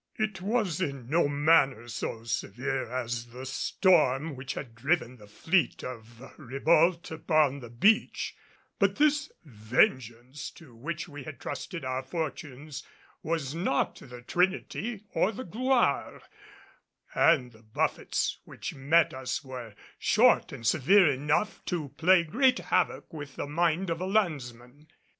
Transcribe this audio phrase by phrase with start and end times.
[0.15, 5.83] It was in no manner so severe as the storm which had driven the fleet
[5.83, 8.35] of Ribault upon the beach,
[8.79, 12.81] but this Vengeance to which we had trusted our fortunes
[13.21, 16.23] was not the Trinity or the Gloire,
[17.13, 23.13] and the buffets which met us were short and severe enough to play great havoc
[23.13, 24.87] with the mind of a landsman.